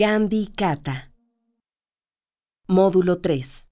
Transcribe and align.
Gandhi 0.00 0.46
Kata. 0.56 1.12
Módulo 2.66 3.20
3. 3.20 3.68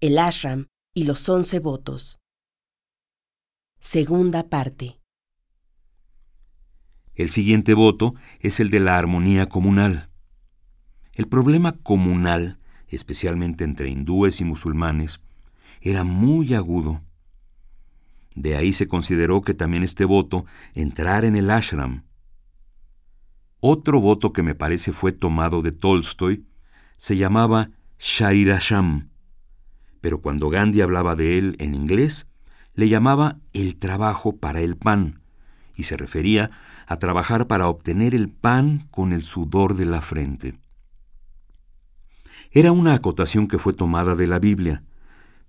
El 0.00 0.18
ashram 0.18 0.68
y 0.94 1.04
los 1.04 1.28
once 1.28 1.58
votos. 1.58 2.20
Segunda 3.78 4.48
parte. 4.48 4.98
El 7.14 7.28
siguiente 7.28 7.74
voto 7.74 8.14
es 8.40 8.60
el 8.60 8.70
de 8.70 8.80
la 8.80 8.96
armonía 8.96 9.44
comunal. 9.44 10.08
El 11.12 11.28
problema 11.28 11.72
comunal, 11.72 12.58
especialmente 12.86 13.64
entre 13.64 13.90
hindúes 13.90 14.40
y 14.40 14.44
musulmanes, 14.44 15.20
era 15.82 16.02
muy 16.02 16.54
agudo. 16.54 17.02
De 18.34 18.56
ahí 18.56 18.72
se 18.72 18.88
consideró 18.88 19.42
que 19.42 19.52
también 19.52 19.82
este 19.82 20.06
voto 20.06 20.46
entrara 20.72 21.26
en 21.26 21.36
el 21.36 21.50
ashram. 21.50 22.07
Otro 23.60 24.00
voto 24.00 24.32
que 24.32 24.42
me 24.42 24.54
parece 24.54 24.92
fue 24.92 25.12
tomado 25.12 25.62
de 25.62 25.72
Tolstoy 25.72 26.46
se 26.96 27.16
llamaba 27.16 27.70
Shairasham, 27.98 29.10
pero 30.00 30.20
cuando 30.20 30.48
Gandhi 30.48 30.80
hablaba 30.80 31.16
de 31.16 31.38
él 31.38 31.56
en 31.58 31.74
inglés, 31.74 32.28
le 32.74 32.88
llamaba 32.88 33.40
el 33.52 33.76
trabajo 33.76 34.36
para 34.36 34.60
el 34.60 34.76
pan, 34.76 35.20
y 35.74 35.84
se 35.84 35.96
refería 35.96 36.50
a 36.86 36.98
trabajar 36.98 37.48
para 37.48 37.68
obtener 37.68 38.14
el 38.14 38.28
pan 38.28 38.86
con 38.90 39.12
el 39.12 39.24
sudor 39.24 39.74
de 39.74 39.86
la 39.86 40.00
frente. 40.00 40.54
Era 42.52 42.70
una 42.72 42.94
acotación 42.94 43.48
que 43.48 43.58
fue 43.58 43.72
tomada 43.72 44.14
de 44.14 44.26
la 44.28 44.38
Biblia, 44.38 44.84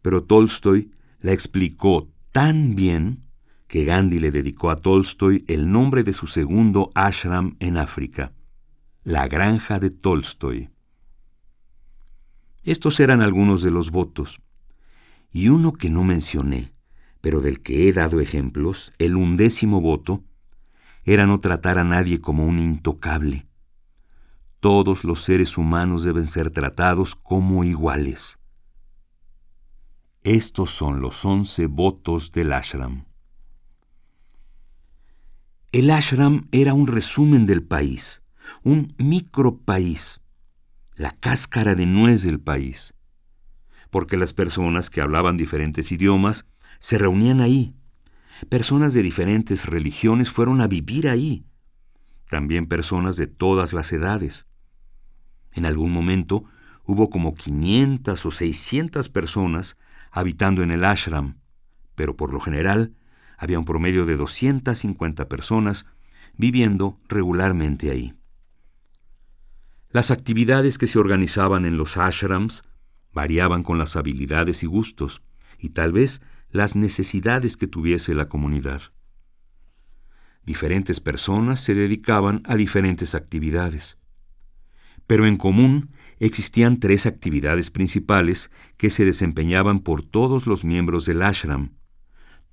pero 0.02 0.23
Tolstoy 0.23 0.91
la 1.21 1.32
explicó 1.32 2.10
tan 2.32 2.76
bien 2.76 3.23
que 3.70 3.85
Gandhi 3.85 4.20
le 4.20 4.31
dedicó 4.31 4.71
a 4.71 4.77
Tolstoy 4.77 5.45
el 5.48 5.71
nombre 5.71 6.03
de 6.03 6.12
su 6.12 6.25
segundo 6.25 6.89
ashram 6.95 7.55
en 7.59 7.77
África, 7.77 8.34
la 9.03 9.27
granja 9.27 9.79
de 9.79 9.91
Tolstoy. 9.91 10.71
Estos 12.63 12.99
eran 12.99 13.21
algunos 13.21 13.61
de 13.61 13.70
los 13.70 13.91
votos. 13.91 14.41
Y 15.31 15.49
uno 15.49 15.71
que 15.71 15.91
no 15.91 16.03
mencioné, 16.03 16.73
pero 17.21 17.41
del 17.41 17.61
que 17.61 17.87
he 17.87 17.93
dado 17.93 18.20
ejemplos, 18.20 18.91
el 18.98 19.15
undécimo 19.15 19.81
voto, 19.81 20.23
era 21.05 21.27
no 21.27 21.39
tratar 21.39 21.77
a 21.77 21.83
nadie 21.83 22.20
como 22.20 22.48
un 22.48 22.57
intocable. 22.57 23.48
Todos 24.59 25.04
los 25.04 25.21
seres 25.21 25.59
humanos 25.59 26.04
deben 26.04 26.26
ser 26.26 26.49
tratados 26.49 27.13
como 27.13 27.63
iguales. 27.63 28.39
Estos 30.23 30.71
son 30.71 31.01
los 31.01 31.23
once 31.23 31.67
votos 31.67 32.31
del 32.31 32.51
ashram. 32.51 33.09
El 35.71 35.91
ashram 35.91 36.48
era 36.51 36.73
un 36.73 36.87
resumen 36.87 37.45
del 37.45 37.62
país, 37.62 38.23
un 38.63 38.95
micropaís, 38.98 40.20
la 40.95 41.11
cáscara 41.11 41.76
de 41.76 41.85
nuez 41.85 42.23
del 42.23 42.39
país, 42.39 42.95
porque 43.91 44.17
las 44.17 44.34
personas 44.34 44.89
que 44.89 44.99
hablaban 44.99 45.37
diferentes 45.37 45.91
idiomas 45.91 46.48
se 46.79 46.98
reunían 46.98 47.39
ahí. 47.39 47.76
Personas 48.49 48.95
de 48.95 49.03
diferentes 49.03 49.67
religiones 49.67 50.31
fueron 50.31 50.59
a 50.61 50.67
vivir 50.67 51.07
ahí. 51.07 51.45
También 52.31 52.65
personas 52.65 53.15
de 53.15 53.27
todas 53.27 53.71
las 53.71 53.93
edades. 53.93 54.48
En 55.54 55.67
algún 55.67 55.91
momento 55.91 56.45
hubo 56.83 57.11
como 57.11 57.35
500 57.35 58.26
o 58.26 58.31
600 58.31 59.07
personas 59.09 59.77
habitando 60.09 60.63
en 60.63 60.71
el 60.71 60.83
ashram, 60.83 61.37
pero 61.93 62.17
por 62.17 62.33
lo 62.33 62.39
general 62.39 62.95
había 63.40 63.57
un 63.57 63.65
promedio 63.65 64.06
de 64.06 64.18
250 64.18 65.29
personas 65.29 65.85
viviendo 66.38 67.00
regularmente 67.07 67.89
ahí. 67.89 68.13
Las 69.89 70.11
actividades 70.11 70.77
que 70.77 70.88
se 70.88 71.00
organizaban 71.00 71.66
en 71.66 71.77
los 71.77 71.97
ashrams 71.97 72.63
variaban 73.13 73.63
con 73.63 73.79
las 73.79 73.95
habilidades 73.95 74.61
y 74.61 74.67
gustos, 74.67 75.23
y 75.57 75.69
tal 75.69 75.94
vez 75.94 76.22
las 76.51 76.75
necesidades 76.75 77.57
que 77.57 77.67
tuviese 77.67 78.13
la 78.13 78.27
comunidad. 78.27 78.81
Diferentes 80.45 81.00
personas 81.00 81.61
se 81.61 81.73
dedicaban 81.75 82.41
a 82.45 82.56
diferentes 82.56 83.16
actividades. 83.16 83.97
Pero 85.07 85.25
en 85.27 85.38
común 85.38 85.91
existían 86.19 86.79
tres 86.79 87.06
actividades 87.06 87.71
principales 87.71 88.51
que 88.77 88.89
se 88.89 89.06
desempeñaban 89.06 89.79
por 89.79 90.03
todos 90.03 90.45
los 90.45 90.66
miembros 90.66 91.06
del 91.06 91.21
ashram. 91.21 91.71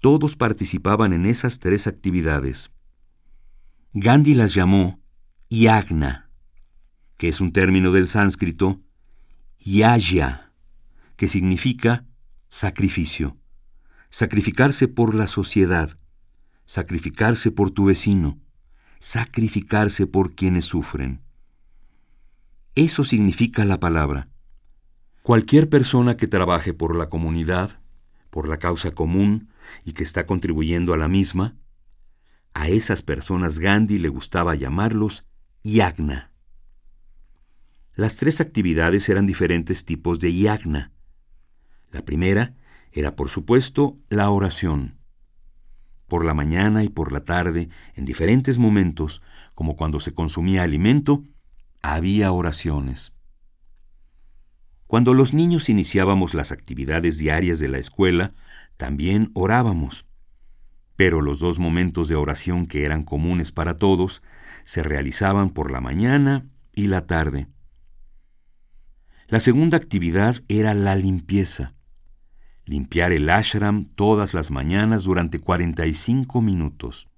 Todos 0.00 0.36
participaban 0.36 1.12
en 1.12 1.26
esas 1.26 1.58
tres 1.58 1.86
actividades. 1.86 2.70
Gandhi 3.92 4.34
las 4.34 4.54
llamó 4.54 5.00
yagna 5.48 6.26
que 7.16 7.28
es 7.28 7.40
un 7.40 7.52
término 7.52 7.92
del 7.92 8.08
sánscrito, 8.08 8.80
yaya, 9.58 10.52
que 11.16 11.28
significa 11.28 12.04
sacrificio, 12.48 13.38
sacrificarse 14.10 14.88
por 14.88 15.14
la 15.14 15.26
sociedad, 15.26 15.98
sacrificarse 16.66 17.50
por 17.50 17.70
tu 17.70 17.86
vecino, 17.86 18.38
sacrificarse 18.98 20.06
por 20.06 20.34
quienes 20.34 20.66
sufren. 20.66 21.22
Eso 22.74 23.04
significa 23.04 23.64
la 23.64 23.80
palabra. 23.80 24.26
Cualquier 25.22 25.70
persona 25.70 26.16
que 26.16 26.26
trabaje 26.26 26.74
por 26.74 26.94
la 26.94 27.08
comunidad, 27.08 27.80
por 28.30 28.48
la 28.48 28.58
causa 28.58 28.90
común 28.90 29.48
y 29.84 29.92
que 29.92 30.02
está 30.02 30.26
contribuyendo 30.26 30.92
a 30.92 30.96
la 30.96 31.08
misma, 31.08 31.56
a 32.54 32.68
esas 32.68 33.02
personas 33.02 33.58
Gandhi 33.58 33.98
le 33.98 34.08
gustaba 34.08 34.54
llamarlos 34.54 35.26
yagna. 35.62 36.32
Las 37.94 38.16
tres 38.16 38.40
actividades 38.40 39.08
eran 39.08 39.26
diferentes 39.26 39.84
tipos 39.84 40.20
de 40.20 40.34
yagna. 40.34 40.92
La 41.90 42.04
primera 42.04 42.54
era, 42.92 43.16
por 43.16 43.30
supuesto, 43.30 43.96
la 44.08 44.30
oración. 44.30 44.98
Por 46.06 46.24
la 46.24 46.34
mañana 46.34 46.84
y 46.84 46.88
por 46.88 47.12
la 47.12 47.24
tarde, 47.24 47.68
en 47.94 48.04
diferentes 48.04 48.58
momentos, 48.58 49.22
como 49.54 49.76
cuando 49.76 49.98
se 49.98 50.14
consumía 50.14 50.62
alimento, 50.62 51.24
había 51.82 52.32
oraciones. 52.32 53.15
Cuando 54.86 55.14
los 55.14 55.34
niños 55.34 55.68
iniciábamos 55.68 56.34
las 56.34 56.52
actividades 56.52 57.18
diarias 57.18 57.58
de 57.58 57.68
la 57.68 57.78
escuela, 57.78 58.34
también 58.76 59.30
orábamos. 59.34 60.06
Pero 60.94 61.22
los 61.22 61.40
dos 61.40 61.58
momentos 61.58 62.08
de 62.08 62.14
oración 62.14 62.66
que 62.66 62.84
eran 62.84 63.02
comunes 63.02 63.52
para 63.52 63.78
todos 63.78 64.22
se 64.64 64.82
realizaban 64.82 65.50
por 65.50 65.70
la 65.70 65.80
mañana 65.80 66.46
y 66.72 66.86
la 66.86 67.06
tarde. 67.06 67.48
La 69.28 69.40
segunda 69.40 69.76
actividad 69.76 70.42
era 70.48 70.72
la 70.72 70.94
limpieza. 70.94 71.74
Limpiar 72.64 73.12
el 73.12 73.28
ashram 73.28 73.84
todas 73.84 74.34
las 74.34 74.50
mañanas 74.50 75.04
durante 75.04 75.40
45 75.40 76.40
minutos. 76.40 77.08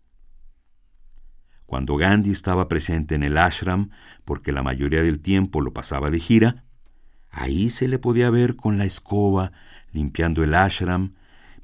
Cuando 1.66 1.96
Gandhi 1.96 2.30
estaba 2.30 2.66
presente 2.66 3.14
en 3.14 3.22
el 3.22 3.36
ashram, 3.36 3.90
porque 4.24 4.52
la 4.52 4.62
mayoría 4.62 5.02
del 5.02 5.20
tiempo 5.20 5.60
lo 5.60 5.74
pasaba 5.74 6.08
de 6.08 6.18
gira, 6.18 6.64
ahí 7.30 7.70
se 7.70 7.88
le 7.88 7.98
podía 7.98 8.30
ver 8.30 8.56
con 8.56 8.78
la 8.78 8.84
escoba 8.84 9.52
limpiando 9.92 10.44
el 10.44 10.54
ashram, 10.54 11.12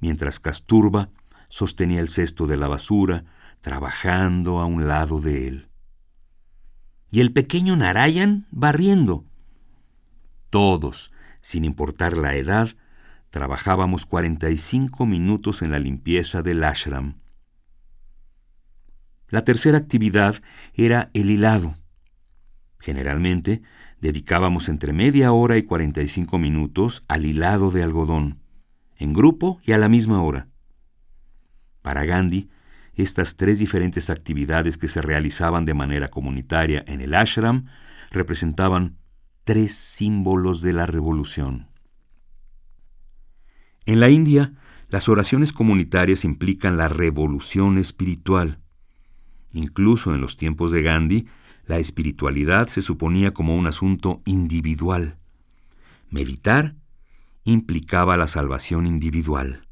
mientras 0.01 0.41
Kasturba 0.41 1.09
sostenía 1.49 2.01
el 2.01 2.09
cesto 2.09 2.47
de 2.47 2.57
la 2.57 2.69
basura, 2.69 3.25
trabajando 3.61 4.61
a 4.61 4.67
un 4.67 4.89
lado 4.89 5.21
de 5.21 5.49
él. 5.49 5.69
Y 7.11 7.21
el 7.21 7.33
pequeño 7.33 7.77
Narayan 7.77 8.47
barriendo. 8.51 9.25
Todos, 10.51 11.13
sin 11.41 11.65
importar 11.65 12.17
la 12.17 12.35
edad, 12.35 12.71
trabajábamos 13.31 14.07
45 14.07 15.07
minutos 15.07 15.63
en 15.63 15.71
la 15.71 15.79
limpieza 15.79 16.43
del 16.43 16.65
ashram. 16.65 17.21
La 19.29 19.43
tercera 19.45 19.79
actividad 19.79 20.43
era 20.75 21.11
el 21.15 21.31
hilado. 21.31 21.75
Generalmente 22.79 23.63
dedicábamos 24.05 24.69
entre 24.69 24.93
media 24.93 25.33
hora 25.33 25.57
y 25.57 25.63
45 25.63 26.37
minutos 26.37 27.03
al 27.09 27.25
hilado 27.25 27.71
de 27.71 27.83
algodón, 27.83 28.39
en 28.99 29.15
grupo 29.15 29.63
y 29.65 29.73
a 29.73 29.79
la 29.79 29.89
misma 29.89 30.21
hora. 30.21 30.49
Para 31.81 32.05
Gandhi, 32.05 32.51
estas 32.97 33.39
tres 33.39 33.61
diferentes 33.61 34.11
actividades 34.11 34.77
que 34.77 34.89
se 34.89 35.01
realizaban 35.01 35.65
de 35.65 35.73
manera 35.73 36.09
comunitaria 36.09 36.85
en 36.87 37.01
el 37.01 37.15
ashram 37.15 37.65
representaban 38.11 38.99
tres 39.43 39.75
símbolos 39.75 40.61
de 40.61 40.75
la 40.75 40.85
revolución. 40.85 41.69
En 43.87 44.01
la 44.01 44.11
India, 44.11 44.53
las 44.91 45.09
oraciones 45.09 45.55
comunitarias 45.55 46.27
implican 46.27 46.77
la 46.77 46.89
revolución 46.89 47.79
espiritual. 47.79 48.59
Incluso 49.55 50.15
en 50.15 50.21
los 50.21 50.37
tiempos 50.37 50.73
de 50.73 50.83
Gandhi, 50.83 51.27
la 51.67 51.79
espiritualidad 51.79 52.69
se 52.69 52.83
suponía 52.83 53.33
como 53.33 53.57
un 53.57 53.67
asunto 53.67 54.23
individual. 54.25 55.19
Meditar 56.11 56.77
implicaba 57.45 58.17
la 58.17 58.27
salvación 58.27 58.87
individual. 58.87 59.67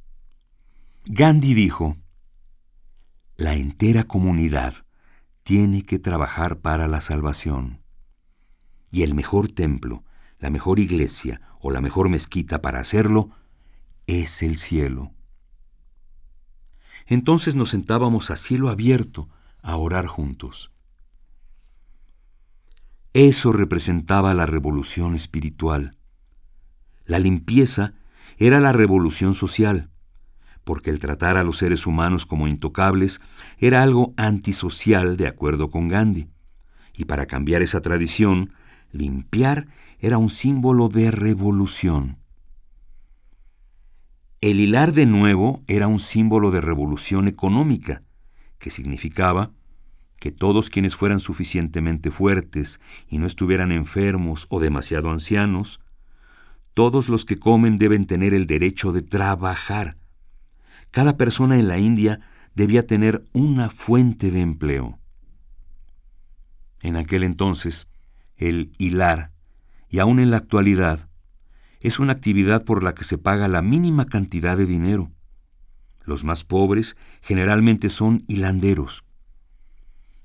Gandhi 1.07 1.55
dijo, 1.55 1.97
la 3.37 3.55
entera 3.55 4.05
comunidad 4.05 4.75
tiene 5.43 5.83
que 5.83 5.99
trabajar 5.99 6.61
para 6.61 6.87
la 6.87 7.01
salvación 7.01 7.83
Y 8.91 9.03
el 9.03 9.15
mejor 9.15 9.49
templo, 9.49 10.05
la 10.39 10.51
mejor 10.51 10.79
iglesia 10.79 11.41
o 11.61 11.71
la 11.71 11.81
mejor 11.81 12.09
mezquita 12.09 12.61
para 12.61 12.81
hacerlo 12.81 13.31
es 14.07 14.43
el 14.43 14.57
cielo. 14.57 15.13
Entonces 17.07 17.57
nos 17.57 17.71
sentábamos 17.71 18.31
a 18.31 18.37
cielo 18.37 18.69
abierto 18.69 19.29
a 19.63 19.77
orar 19.77 20.07
juntos. 20.07 20.72
Eso 23.15 23.53
representaba 23.53 24.33
la 24.33 24.47
revolución 24.47 25.15
espiritual. 25.15 25.97
La 27.05 27.19
limpieza 27.19 27.93
era 28.39 28.59
la 28.59 28.73
revolución 28.73 29.35
social, 29.35 29.91
porque 30.65 30.89
el 30.89 30.99
tratar 30.99 31.37
a 31.37 31.45
los 31.45 31.59
seres 31.59 31.87
humanos 31.87 32.25
como 32.25 32.49
intocables 32.49 33.21
era 33.59 33.83
algo 33.83 34.15
antisocial 34.17 35.19
de 35.19 35.27
acuerdo 35.27 35.69
con 35.69 35.89
Gandhi. 35.89 36.29
Y 36.95 37.05
para 37.05 37.27
cambiar 37.27 37.61
esa 37.61 37.83
tradición, 37.83 38.55
limpiar 38.93 39.67
era 39.99 40.17
un 40.17 40.31
símbolo 40.31 40.89
de 40.89 41.11
revolución. 41.11 42.19
El 44.41 44.59
hilar 44.59 44.93
de 44.93 45.05
nuevo 45.05 45.63
era 45.67 45.87
un 45.87 45.99
símbolo 45.99 46.51
de 46.51 46.63
revolución 46.63 47.29
económica, 47.29 48.03
que 48.59 48.71
significaba 48.71 49.51
que 50.23 50.31
todos 50.31 50.71
quienes 50.71 50.95
fueran 50.95 51.19
suficientemente 51.19 52.13
fuertes 52.13 52.81
y 53.09 53.19
no 53.19 53.27
estuvieran 53.27 53.73
enfermos 53.73 54.47
o 54.51 54.61
demasiado 54.61 55.11
ancianos, 55.11 55.81
todos 56.75 57.09
los 57.09 57.25
que 57.25 57.41
comen 57.41 57.77
deben 57.77 58.07
tener 58.07 58.33
el 58.33 58.47
derecho 58.47 58.93
de 58.93 59.03
trabajar. 59.03 59.97
Cada 60.93 61.17
persona 61.17 61.59
en 61.59 61.67
la 61.67 61.81
India 61.81 62.21
debía 62.55 62.87
tener 62.87 63.25
una 63.33 63.69
fuente 63.69 64.31
de 64.31 64.43
empleo. 64.43 65.01
En 66.83 66.95
aquel 66.95 67.25
entonces, 67.25 67.89
el 68.37 68.71
hilar, 68.79 69.33
y 69.89 69.99
aún 69.99 70.21
en 70.21 70.31
la 70.31 70.37
actualidad, 70.37 71.09
es 71.81 71.99
una 71.99 72.13
actividad 72.13 72.65
por 72.65 72.85
la 72.85 72.95
que 72.95 73.03
se 73.03 73.19
paga 73.19 73.49
la 73.49 73.61
mínima 73.61 74.07
cantidad 74.07 74.57
de 74.57 74.67
dinero. 74.67 75.11
Los 76.05 76.23
más 76.23 76.45
pobres 76.45 76.97
generalmente 77.23 77.89
son 77.89 78.23
hilanderos. 78.29 79.03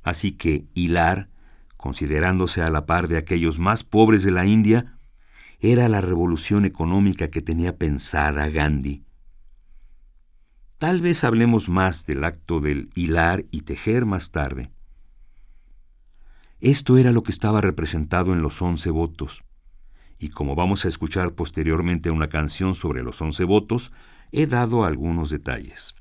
Así 0.07 0.31
que 0.31 0.69
hilar, 0.74 1.30
considerándose 1.75 2.62
a 2.62 2.69
la 2.69 2.86
par 2.86 3.09
de 3.09 3.18
aquellos 3.18 3.59
más 3.59 3.83
pobres 3.83 4.24
de 4.24 4.31
la 4.31 4.45
India, 4.45 4.98
era 5.59 5.89
la 5.89 6.00
revolución 6.00 6.63
económica 6.63 7.27
que 7.27 7.42
tenía 7.42 7.77
pensada 7.77 8.48
Gandhi. 8.48 9.04
Tal 10.77 11.01
vez 11.01 11.25
hablemos 11.25 11.68
más 11.68 12.06
del 12.06 12.24
acto 12.24 12.62
del 12.62 12.89
hilar 12.95 13.44
y 13.51 13.63
tejer 13.63 14.06
más 14.06 14.31
tarde. 14.31 14.71
Esto 16.62 16.98
era 16.98 17.12
lo 17.12 17.21
que 17.21 17.33
estaba 17.33 17.59
representado 17.59 18.31
en 18.31 18.42
los 18.42 18.62
once 18.62 18.89
votos 18.92 19.44
y 20.19 20.30
como 20.30 20.56
vamos 20.56 20.86
a 20.86 20.88
escuchar 20.88 21.33
posteriormente 21.33 22.12
una 22.12 22.30
canción 22.30 22.75
sobre 22.75 23.04
los 23.04 23.21
once 23.21 23.44
votos, 23.44 23.92
he 24.31 24.48
dado 24.48 24.86
algunos 24.86 25.31
detalles. 25.31 25.95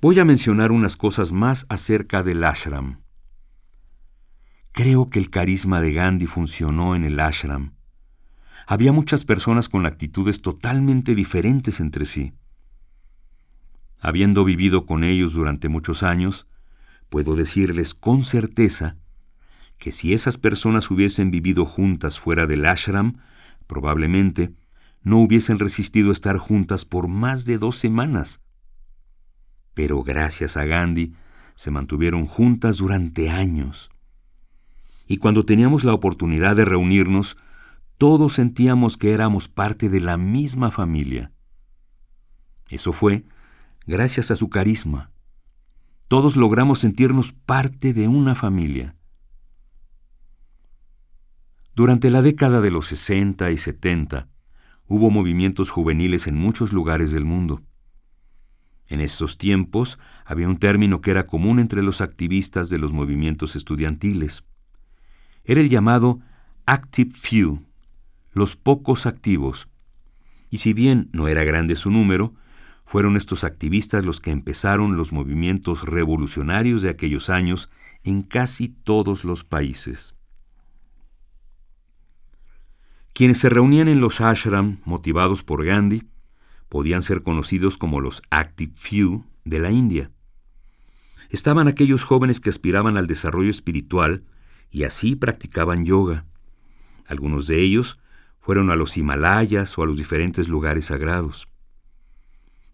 Voy 0.00 0.20
a 0.20 0.24
mencionar 0.24 0.70
unas 0.70 0.96
cosas 0.96 1.32
más 1.32 1.66
acerca 1.68 2.22
del 2.22 2.44
ashram. 2.44 3.00
Creo 4.70 5.08
que 5.08 5.18
el 5.18 5.28
carisma 5.28 5.80
de 5.80 5.92
Gandhi 5.92 6.26
funcionó 6.26 6.94
en 6.94 7.02
el 7.02 7.18
ashram. 7.18 7.74
Había 8.68 8.92
muchas 8.92 9.24
personas 9.24 9.68
con 9.68 9.86
actitudes 9.86 10.40
totalmente 10.40 11.16
diferentes 11.16 11.80
entre 11.80 12.06
sí. 12.06 12.32
Habiendo 14.00 14.44
vivido 14.44 14.86
con 14.86 15.02
ellos 15.02 15.32
durante 15.34 15.68
muchos 15.68 16.04
años, 16.04 16.46
puedo 17.08 17.34
decirles 17.34 17.92
con 17.92 18.22
certeza 18.22 18.98
que 19.78 19.90
si 19.90 20.12
esas 20.12 20.38
personas 20.38 20.92
hubiesen 20.92 21.32
vivido 21.32 21.64
juntas 21.64 22.20
fuera 22.20 22.46
del 22.46 22.66
ashram, 22.66 23.16
probablemente 23.66 24.52
no 25.02 25.18
hubiesen 25.18 25.58
resistido 25.58 26.12
estar 26.12 26.38
juntas 26.38 26.84
por 26.84 27.08
más 27.08 27.46
de 27.46 27.58
dos 27.58 27.74
semanas. 27.74 28.42
Pero 29.78 30.02
gracias 30.02 30.56
a 30.56 30.64
Gandhi 30.64 31.14
se 31.54 31.70
mantuvieron 31.70 32.26
juntas 32.26 32.78
durante 32.78 33.30
años. 33.30 33.92
Y 35.06 35.18
cuando 35.18 35.44
teníamos 35.44 35.84
la 35.84 35.94
oportunidad 35.94 36.56
de 36.56 36.64
reunirnos, 36.64 37.36
todos 37.96 38.32
sentíamos 38.32 38.96
que 38.96 39.12
éramos 39.12 39.46
parte 39.46 39.88
de 39.88 40.00
la 40.00 40.16
misma 40.16 40.72
familia. 40.72 41.30
Eso 42.68 42.92
fue 42.92 43.24
gracias 43.86 44.32
a 44.32 44.34
su 44.34 44.48
carisma. 44.50 45.12
Todos 46.08 46.34
logramos 46.34 46.80
sentirnos 46.80 47.30
parte 47.30 47.92
de 47.92 48.08
una 48.08 48.34
familia. 48.34 48.96
Durante 51.76 52.10
la 52.10 52.20
década 52.20 52.60
de 52.60 52.72
los 52.72 52.86
60 52.86 53.48
y 53.52 53.58
70, 53.58 54.28
hubo 54.88 55.12
movimientos 55.12 55.70
juveniles 55.70 56.26
en 56.26 56.34
muchos 56.34 56.72
lugares 56.72 57.12
del 57.12 57.24
mundo. 57.24 57.62
En 58.88 59.00
estos 59.00 59.36
tiempos 59.36 59.98
había 60.24 60.48
un 60.48 60.58
término 60.58 61.00
que 61.00 61.10
era 61.10 61.24
común 61.24 61.58
entre 61.58 61.82
los 61.82 62.00
activistas 62.00 62.70
de 62.70 62.78
los 62.78 62.92
movimientos 62.92 63.54
estudiantiles. 63.54 64.44
Era 65.44 65.60
el 65.60 65.68
llamado 65.68 66.20
Active 66.66 67.12
Few, 67.14 67.66
los 68.32 68.56
pocos 68.56 69.06
activos. 69.06 69.68
Y 70.50 70.58
si 70.58 70.72
bien 70.72 71.10
no 71.12 71.28
era 71.28 71.44
grande 71.44 71.76
su 71.76 71.90
número, 71.90 72.34
fueron 72.84 73.16
estos 73.16 73.44
activistas 73.44 74.06
los 74.06 74.20
que 74.20 74.30
empezaron 74.30 74.96
los 74.96 75.12
movimientos 75.12 75.84
revolucionarios 75.84 76.80
de 76.80 76.88
aquellos 76.88 77.28
años 77.28 77.70
en 78.02 78.22
casi 78.22 78.68
todos 78.68 79.24
los 79.24 79.44
países. 79.44 80.14
Quienes 83.12 83.38
se 83.38 83.50
reunían 83.50 83.88
en 83.88 84.00
los 84.00 84.22
ashram 84.22 84.80
motivados 84.86 85.42
por 85.42 85.66
Gandhi 85.66 86.08
podían 86.68 87.02
ser 87.02 87.22
conocidos 87.22 87.78
como 87.78 88.00
los 88.00 88.22
Active 88.30 88.72
Few 88.76 89.24
de 89.44 89.58
la 89.58 89.70
India. 89.70 90.10
Estaban 91.30 91.68
aquellos 91.68 92.04
jóvenes 92.04 92.40
que 92.40 92.50
aspiraban 92.50 92.96
al 92.96 93.06
desarrollo 93.06 93.50
espiritual 93.50 94.24
y 94.70 94.84
así 94.84 95.16
practicaban 95.16 95.84
yoga. 95.84 96.26
Algunos 97.06 97.46
de 97.46 97.60
ellos 97.60 97.98
fueron 98.40 98.70
a 98.70 98.76
los 98.76 98.96
Himalayas 98.96 99.76
o 99.78 99.82
a 99.82 99.86
los 99.86 99.96
diferentes 99.96 100.48
lugares 100.48 100.86
sagrados. 100.86 101.48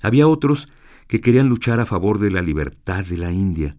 Había 0.02 0.28
otros 0.28 0.68
que 1.06 1.20
querían 1.20 1.48
luchar 1.48 1.80
a 1.80 1.86
favor 1.86 2.18
de 2.18 2.30
la 2.30 2.42
libertad 2.42 3.04
de 3.04 3.16
la 3.16 3.32
India 3.32 3.76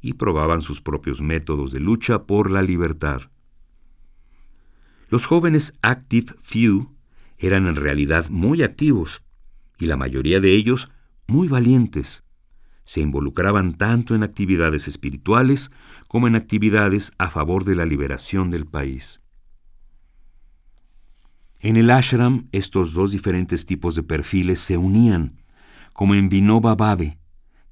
y 0.00 0.14
probaban 0.14 0.62
sus 0.62 0.80
propios 0.80 1.20
métodos 1.20 1.72
de 1.72 1.80
lucha 1.80 2.24
por 2.24 2.50
la 2.50 2.62
libertad. 2.62 3.22
Los 5.08 5.26
jóvenes 5.26 5.78
Active 5.82 6.34
Few 6.40 6.94
eran 7.38 7.66
en 7.66 7.76
realidad 7.76 8.28
muy 8.30 8.62
activos 8.62 9.22
y 9.78 9.86
la 9.86 9.96
mayoría 9.96 10.40
de 10.40 10.54
ellos 10.54 10.90
muy 11.26 11.48
valientes. 11.48 12.24
Se 12.84 13.00
involucraban 13.00 13.74
tanto 13.74 14.14
en 14.14 14.22
actividades 14.22 14.88
espirituales 14.88 15.70
como 16.08 16.26
en 16.26 16.36
actividades 16.36 17.12
a 17.18 17.30
favor 17.30 17.64
de 17.64 17.76
la 17.76 17.84
liberación 17.84 18.50
del 18.50 18.66
país. 18.66 19.20
En 21.60 21.76
el 21.76 21.90
ashram 21.90 22.48
estos 22.52 22.94
dos 22.94 23.10
diferentes 23.10 23.66
tipos 23.66 23.94
de 23.94 24.02
perfiles 24.02 24.60
se 24.60 24.76
unían, 24.76 25.42
como 25.92 26.14
en 26.14 26.28
Vinoba 26.28 26.74
Bhave, 26.76 27.18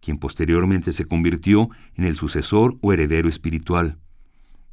quien 0.01 0.19
posteriormente 0.19 0.93
se 0.93 1.05
convirtió 1.05 1.71
en 1.95 2.05
el 2.05 2.17
sucesor 2.17 2.75
o 2.81 2.93
heredero 2.93 3.29
espiritual, 3.29 3.99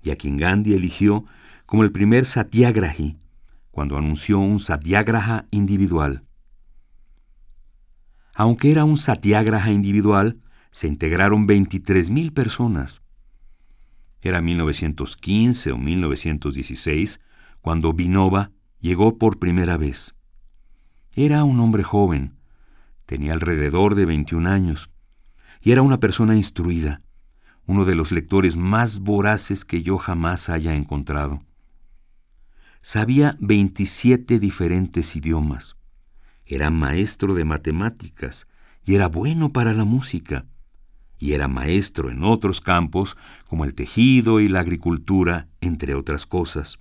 y 0.01 0.11
a 0.11 0.15
quien 0.15 0.37
Gandhi 0.37 0.73
eligió 0.73 1.25
como 1.65 1.83
el 1.83 1.91
primer 1.91 2.25
satyagrahi, 2.25 3.17
cuando 3.71 3.97
anunció 3.97 4.39
un 4.39 4.59
satyagraha 4.59 5.45
individual. 5.51 6.23
Aunque 8.33 8.71
era 8.71 8.83
un 8.83 8.97
satyagraha 8.97 9.71
individual, 9.71 10.39
se 10.71 10.87
integraron 10.87 11.47
23.000 11.47 12.33
personas. 12.33 13.01
Era 14.21 14.41
1915 14.41 15.71
o 15.71 15.77
1916 15.77 17.19
cuando 17.61 17.93
Vinova 17.93 18.51
llegó 18.79 19.17
por 19.17 19.37
primera 19.37 19.77
vez. 19.77 20.15
Era 21.13 21.43
un 21.43 21.59
hombre 21.59 21.83
joven, 21.83 22.35
tenía 23.05 23.33
alrededor 23.33 23.95
de 23.95 24.05
21 24.05 24.49
años, 24.49 24.89
y 25.61 25.71
era 25.71 25.83
una 25.83 25.99
persona 25.99 26.35
instruida, 26.35 27.01
uno 27.65 27.85
de 27.85 27.95
los 27.95 28.11
lectores 28.11 28.57
más 28.57 28.99
voraces 28.99 29.63
que 29.63 29.83
yo 29.83 29.97
jamás 29.97 30.49
haya 30.49 30.75
encontrado. 30.75 31.43
Sabía 32.81 33.37
27 33.39 34.39
diferentes 34.39 35.15
idiomas. 35.15 35.77
Era 36.45 36.69
maestro 36.69 37.33
de 37.35 37.45
matemáticas 37.45 38.47
y 38.85 38.95
era 38.95 39.07
bueno 39.07 39.53
para 39.53 39.73
la 39.73 39.85
música. 39.85 40.45
Y 41.17 41.33
era 41.33 41.47
maestro 41.47 42.09
en 42.09 42.23
otros 42.23 42.59
campos 42.59 43.17
como 43.47 43.63
el 43.63 43.75
tejido 43.75 44.39
y 44.39 44.49
la 44.49 44.59
agricultura, 44.59 45.47
entre 45.61 45.95
otras 45.95 46.25
cosas. 46.25 46.79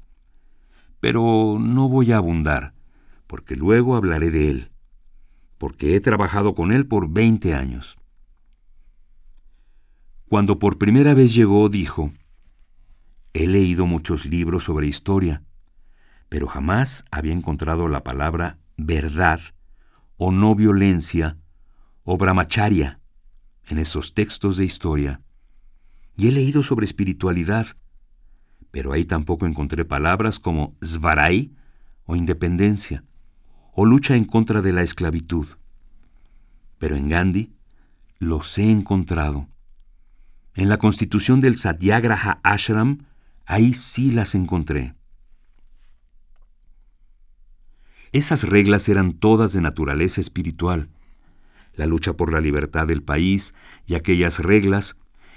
Pero 1.01 1.59
no 1.61 1.89
voy 1.89 2.13
a 2.13 2.17
abundar, 2.17 2.75
porque 3.27 3.55
luego 3.55 3.95
hablaré 3.95 4.31
de 4.31 4.49
él, 4.51 4.73
porque 5.59 5.95
he 5.95 6.01
trabajado 6.01 6.55
con 6.55 6.73
él 6.73 6.87
por 6.87 7.09
20 7.09 7.55
años. 7.55 7.99
Cuando 10.29 10.59
por 10.59 10.79
primera 10.79 11.15
vez 11.15 11.35
llegó, 11.35 11.69
dijo, 11.69 12.11
He 13.35 13.47
leído 13.47 13.87
muchos 13.87 14.27
libros 14.27 14.65
sobre 14.65 14.87
historia, 14.87 15.45
pero 16.29 16.47
jamás 16.47 17.05
había 17.11 17.33
encontrado 17.33 17.87
la 17.89 18.03
palabra 18.03 18.59
verdad 18.77 19.41
o 20.17 20.33
no 20.33 20.55
violencia 20.55 21.39
o 22.05 22.17
brahmacharya 22.17 23.01
en 23.69 23.79
esos 23.79 24.15
textos 24.15 24.57
de 24.57 24.65
historia. 24.65 25.23
Y 26.17 26.29
he 26.29 26.33
leído 26.33 26.63
sobre 26.63 26.85
espiritualidad, 26.85 27.67
pero 28.71 28.93
ahí 28.93 29.05
tampoco 29.05 29.47
encontré 29.47 29.85
palabras 29.85 30.39
como 30.39 30.77
svarai 30.83 31.53
o 32.05 32.17
independencia 32.17 33.05
o 33.73 33.87
lucha 33.87 34.17
en 34.17 34.25
contra 34.25 34.63
de 34.63 34.73
la 34.73 34.83
esclavitud. 34.83 35.47
Pero 36.79 36.97
en 36.97 37.09
Gandhi 37.09 37.53
los 38.19 38.59
he 38.59 38.71
encontrado. 38.71 39.49
En 40.55 40.69
la 40.69 40.77
constitución 40.77 41.41
del 41.41 41.57
Satyagraha 41.57 42.41
Ashram, 42.43 43.07
ahí 43.47 43.73
sí 43.73 44.11
las 44.11 44.35
encontré. 44.35 44.95
Esas 48.13 48.45
reglas 48.45 48.91
eran 48.91 49.15
todas 49.15 49.55
de 49.55 49.63
naturaleza 49.63 50.21
espiritual. 50.21 50.91
La 51.75 51.87
lucha 51.87 52.13
por 52.13 52.31
la 52.31 52.43
libertad 52.43 52.87
del 52.87 53.03
país 53.03 53.55
y 53.87 53.95
aquellas 53.95 54.39
reglas 54.41 54.97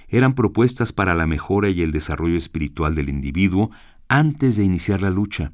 eran 0.10 0.34
propuestas 0.34 0.92
para 0.92 1.16
la 1.16 1.26
mejora 1.26 1.70
y 1.70 1.82
el 1.82 1.92
desarrollo 1.92 2.36
espiritual 2.36 2.94
del 2.94 3.08
individuo 3.08 3.72
antes 4.10 4.58
de 4.58 4.66
iniciar 4.66 5.02
la 5.02 5.10
lucha, 5.10 5.54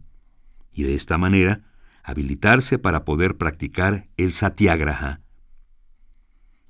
y 0.74 0.84
de 0.84 0.96
esta 0.96 1.18
manera 1.20 1.62
habilitarse 2.04 2.80
para 2.80 3.06
poder 3.06 3.38
practicar 3.38 4.10
el 4.18 4.34
satyagraha. 4.34 5.22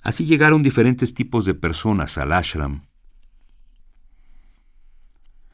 Así 0.03 0.25
llegaron 0.25 0.63
diferentes 0.63 1.13
tipos 1.13 1.45
de 1.45 1.53
personas 1.53 2.17
al 2.17 2.33
ashram. 2.33 2.83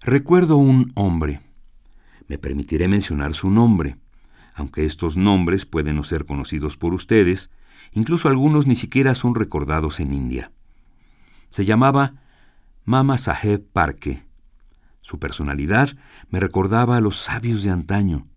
Recuerdo 0.01 0.58
un 0.58 0.92
hombre. 0.96 1.42
Me 2.27 2.39
permitiré 2.39 2.88
mencionar 2.88 3.34
su 3.36 3.51
nombre 3.51 3.98
aunque 4.58 4.86
estos 4.86 5.18
nombres 5.18 5.68
pueden 5.68 5.98
no 5.98 6.04
ser 6.04 6.26
conocidos 6.26 6.78
por 6.78 6.96
ustedes, 6.96 7.52
incluso 7.92 8.28
algunos 8.28 8.66
ni 8.66 8.76
siquiera 8.76 9.14
son 9.14 9.36
recordados 9.36 10.00
en 10.00 10.12
India. 10.12 10.52
Se 11.50 11.64
llamaba 11.64 12.16
Mama 12.84 13.20
Saheb 13.20 13.64
Parke. 13.72 14.26
Su 15.02 15.20
personalidad 15.20 15.96
me 16.32 16.40
recordaba 16.40 16.98
a 16.98 17.02
los 17.02 17.18
sabios 17.18 17.62
de 17.62 17.70
antaño. 17.70 18.28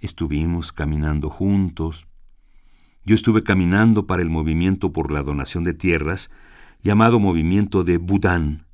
Estuvimos 0.00 0.72
caminando 0.72 1.28
juntos. 1.28 2.08
Yo 3.04 3.14
estuve 3.14 3.42
caminando 3.42 4.06
para 4.06 4.22
el 4.22 4.30
movimiento 4.30 4.94
por 4.94 5.12
la 5.12 5.22
donación 5.22 5.64
de 5.64 5.74
tierras, 5.74 6.30
llamado 6.82 7.20
movimiento 7.20 7.84
de 7.84 7.98
Budán. 7.98 8.66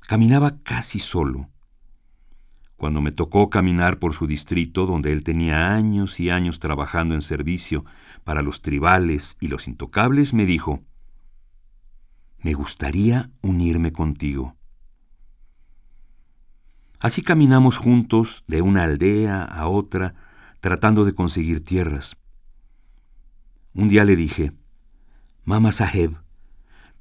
Caminaba 0.00 0.62
casi 0.62 0.98
solo. 0.98 1.50
Cuando 2.80 3.02
me 3.02 3.12
tocó 3.12 3.50
caminar 3.50 3.98
por 3.98 4.14
su 4.14 4.26
distrito, 4.26 4.86
donde 4.86 5.12
él 5.12 5.22
tenía 5.22 5.74
años 5.74 6.18
y 6.18 6.30
años 6.30 6.60
trabajando 6.60 7.12
en 7.12 7.20
servicio 7.20 7.84
para 8.24 8.40
los 8.40 8.62
tribales 8.62 9.36
y 9.38 9.48
los 9.48 9.68
intocables, 9.68 10.32
me 10.32 10.46
dijo, 10.46 10.80
me 12.38 12.54
gustaría 12.54 13.28
unirme 13.42 13.92
contigo. 13.92 14.56
Así 17.00 17.20
caminamos 17.20 17.76
juntos 17.76 18.44
de 18.46 18.62
una 18.62 18.84
aldea 18.84 19.44
a 19.44 19.68
otra, 19.68 20.14
tratando 20.60 21.04
de 21.04 21.12
conseguir 21.12 21.62
tierras. 21.62 22.16
Un 23.74 23.90
día 23.90 24.06
le 24.06 24.16
dije, 24.16 24.52
Mama 25.44 25.70
Saheb, 25.70 26.16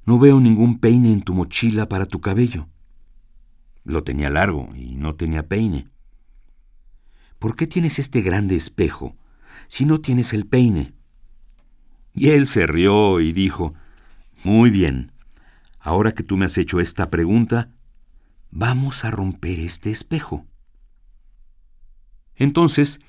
no 0.05 0.19
veo 0.19 0.41
ningún 0.41 0.79
peine 0.79 1.13
en 1.13 1.21
tu 1.21 1.33
mochila 1.33 1.87
para 1.87 2.05
tu 2.05 2.19
cabello. 2.19 2.67
Lo 3.89 4.03
tenía 4.03 4.29
largo 4.29 4.69
y 4.75 4.93
no 4.93 5.15
tenía 5.15 5.47
peine. 5.47 5.87
¿Por 7.39 7.55
qué 7.55 7.65
tienes 7.65 7.97
este 7.97 8.21
grande 8.21 8.55
espejo 8.55 9.17
si 9.67 9.83
no 9.83 9.99
tienes 9.99 10.31
el 10.31 10.45
peine? 10.45 10.93
Y 12.13 12.29
él 12.29 12.45
se 12.45 12.67
rió 12.67 13.19
y 13.19 13.31
dijo, 13.33 13.73
Muy 14.43 14.69
bien, 14.69 15.11
ahora 15.79 16.11
que 16.11 16.21
tú 16.21 16.37
me 16.37 16.45
has 16.45 16.55
hecho 16.59 16.79
esta 16.79 17.09
pregunta, 17.09 17.71
vamos 18.51 19.05
a 19.05 19.09
romper 19.09 19.59
este 19.59 19.89
espejo. 19.89 20.45
Entonces, 22.35 22.99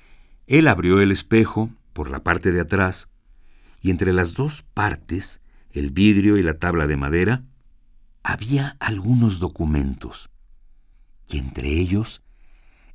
él 0.47 0.67
abrió 0.67 0.99
el 0.99 1.11
espejo 1.11 1.69
por 1.93 2.09
la 2.09 2.23
parte 2.23 2.51
de 2.51 2.61
atrás, 2.61 3.07
y 3.83 3.91
entre 3.91 4.13
las 4.13 4.33
dos 4.33 4.63
partes, 4.63 5.41
el 5.73 5.91
vidrio 5.91 6.37
y 6.37 6.41
la 6.41 6.57
tabla 6.57 6.87
de 6.87 6.97
madera, 6.97 7.43
había 8.23 8.77
algunos 8.79 9.37
documentos 9.37 10.31
y 11.31 11.39
entre 11.39 11.69
ellos 11.69 12.23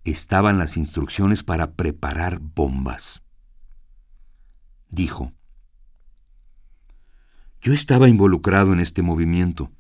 estaban 0.05 0.59
las 0.59 0.77
instrucciones 0.77 1.43
para 1.43 1.73
preparar 1.73 2.39
bombas. 2.39 3.23
Dijo, 4.89 5.33
yo 7.61 7.73
estaba 7.73 8.09
involucrado 8.09 8.73
en 8.73 8.81
este 8.81 9.03
movimiento, 9.03 9.73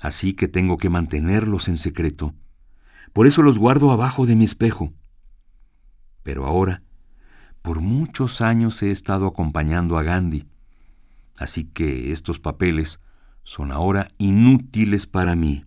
así 0.00 0.32
que 0.32 0.48
tengo 0.48 0.78
que 0.78 0.88
mantenerlos 0.88 1.68
en 1.68 1.76
secreto. 1.76 2.34
Por 3.12 3.26
eso 3.26 3.42
los 3.42 3.58
guardo 3.58 3.90
abajo 3.90 4.24
de 4.24 4.36
mi 4.36 4.44
espejo. 4.44 4.94
Pero 6.22 6.46
ahora, 6.46 6.82
por 7.60 7.80
muchos 7.80 8.40
años 8.40 8.82
he 8.82 8.90
estado 8.90 9.26
acompañando 9.26 9.98
a 9.98 10.02
Gandhi, 10.02 10.46
así 11.36 11.64
que 11.64 12.12
estos 12.12 12.38
papeles 12.38 13.00
son 13.42 13.72
ahora 13.72 14.08
inútiles 14.18 15.06
para 15.06 15.36
mí. 15.36 15.66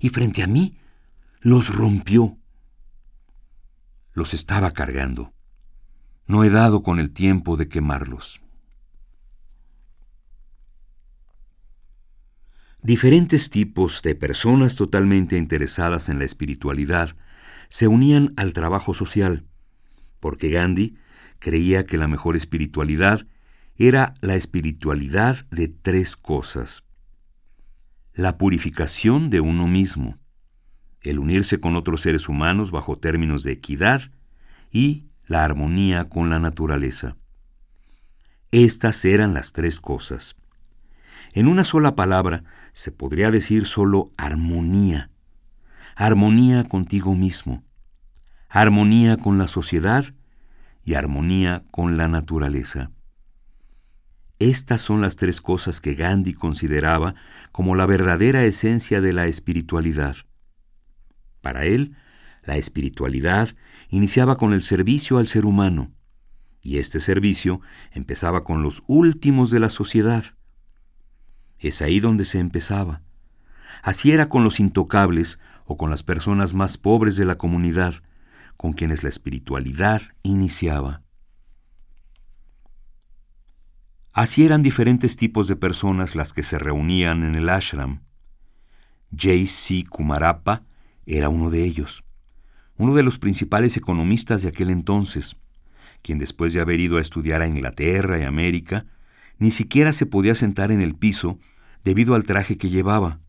Y 0.00 0.10
frente 0.10 0.42
a 0.42 0.46
mí 0.46 0.76
los 1.46 1.72
rompió. 1.76 2.36
Los 4.14 4.34
estaba 4.34 4.72
cargando. 4.72 5.32
No 6.26 6.42
he 6.42 6.50
dado 6.50 6.82
con 6.82 6.98
el 6.98 7.12
tiempo 7.12 7.56
de 7.56 7.68
quemarlos. 7.68 8.42
Diferentes 12.82 13.48
tipos 13.50 14.02
de 14.02 14.16
personas 14.16 14.74
totalmente 14.74 15.36
interesadas 15.38 16.08
en 16.08 16.18
la 16.18 16.24
espiritualidad 16.24 17.14
se 17.68 17.86
unían 17.86 18.34
al 18.36 18.52
trabajo 18.52 18.92
social, 18.92 19.46
porque 20.18 20.50
Gandhi 20.50 20.96
creía 21.38 21.86
que 21.86 21.96
la 21.96 22.08
mejor 22.08 22.34
espiritualidad 22.34 23.24
era 23.76 24.14
la 24.20 24.34
espiritualidad 24.34 25.46
de 25.52 25.68
tres 25.68 26.16
cosas. 26.16 26.82
La 28.14 28.36
purificación 28.36 29.30
de 29.30 29.38
uno 29.38 29.68
mismo, 29.68 30.18
el 31.10 31.18
unirse 31.18 31.60
con 31.60 31.76
otros 31.76 32.02
seres 32.02 32.28
humanos 32.28 32.70
bajo 32.70 32.96
términos 32.96 33.42
de 33.42 33.52
equidad 33.52 34.10
y 34.70 35.06
la 35.26 35.44
armonía 35.44 36.04
con 36.04 36.30
la 36.30 36.38
naturaleza. 36.38 37.16
Estas 38.50 39.04
eran 39.04 39.34
las 39.34 39.52
tres 39.52 39.80
cosas. 39.80 40.36
En 41.32 41.48
una 41.48 41.64
sola 41.64 41.96
palabra 41.96 42.44
se 42.72 42.92
podría 42.92 43.30
decir 43.30 43.66
solo 43.66 44.10
armonía. 44.16 45.10
Armonía 45.94 46.64
contigo 46.64 47.14
mismo, 47.14 47.64
armonía 48.48 49.16
con 49.16 49.38
la 49.38 49.46
sociedad 49.46 50.04
y 50.84 50.94
armonía 50.94 51.64
con 51.70 51.96
la 51.96 52.08
naturaleza. 52.08 52.90
Estas 54.38 54.82
son 54.82 55.00
las 55.00 55.16
tres 55.16 55.40
cosas 55.40 55.80
que 55.80 55.94
Gandhi 55.94 56.34
consideraba 56.34 57.14
como 57.52 57.74
la 57.74 57.86
verdadera 57.86 58.44
esencia 58.44 59.00
de 59.00 59.14
la 59.14 59.26
espiritualidad. 59.26 60.16
Para 61.46 61.64
él, 61.64 61.94
la 62.42 62.56
espiritualidad 62.56 63.54
iniciaba 63.88 64.34
con 64.34 64.52
el 64.52 64.62
servicio 64.62 65.18
al 65.18 65.28
ser 65.28 65.46
humano, 65.46 65.92
y 66.60 66.78
este 66.78 66.98
servicio 66.98 67.60
empezaba 67.92 68.42
con 68.42 68.64
los 68.64 68.82
últimos 68.88 69.52
de 69.52 69.60
la 69.60 69.68
sociedad. 69.68 70.24
Es 71.60 71.82
ahí 71.82 72.00
donde 72.00 72.24
se 72.24 72.40
empezaba. 72.40 73.00
Así 73.80 74.10
era 74.10 74.28
con 74.28 74.42
los 74.42 74.58
intocables 74.58 75.38
o 75.66 75.76
con 75.76 75.88
las 75.88 76.02
personas 76.02 76.52
más 76.52 76.78
pobres 76.78 77.14
de 77.14 77.26
la 77.26 77.38
comunidad, 77.38 77.94
con 78.56 78.72
quienes 78.72 79.04
la 79.04 79.08
espiritualidad 79.08 80.02
iniciaba. 80.24 81.04
Así 84.12 84.44
eran 84.44 84.62
diferentes 84.62 85.16
tipos 85.16 85.46
de 85.46 85.54
personas 85.54 86.16
las 86.16 86.32
que 86.32 86.42
se 86.42 86.58
reunían 86.58 87.22
en 87.22 87.36
el 87.36 87.48
ashram. 87.48 88.00
J.C. 89.12 89.84
Kumarappa 89.88 90.64
era 91.06 91.28
uno 91.28 91.50
de 91.50 91.64
ellos, 91.64 92.04
uno 92.76 92.94
de 92.94 93.04
los 93.04 93.18
principales 93.18 93.76
economistas 93.76 94.42
de 94.42 94.48
aquel 94.48 94.70
entonces, 94.70 95.36
quien 96.02 96.18
después 96.18 96.52
de 96.52 96.60
haber 96.60 96.80
ido 96.80 96.98
a 96.98 97.00
estudiar 97.00 97.40
a 97.40 97.46
Inglaterra 97.46 98.18
y 98.18 98.24
América, 98.24 98.86
ni 99.38 99.50
siquiera 99.50 99.92
se 99.92 100.06
podía 100.06 100.34
sentar 100.34 100.72
en 100.72 100.80
el 100.80 100.94
piso 100.94 101.38
debido 101.84 102.14
al 102.14 102.24
traje 102.24 102.58
que 102.58 102.68
llevaba. 102.68 103.20